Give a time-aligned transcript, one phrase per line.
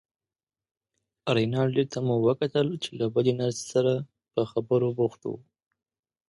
[1.35, 3.93] رینالډي ته مو وکتل چې له بلې نرسې سره
[4.33, 5.31] په خبرو بوخت و.